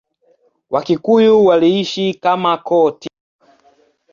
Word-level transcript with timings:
Wakikuyu 0.73 1.33
waliishi 1.47 2.05
kama 2.21 2.51
koo 2.67 2.91
tisa. 2.99 3.17